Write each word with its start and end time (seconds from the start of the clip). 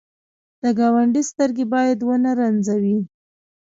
د 0.61 0.63
ګاونډي 0.79 1.21
سترګې 1.29 1.65
باید 1.73 1.99
ونه 2.07 2.31
رنځوې 2.39 2.97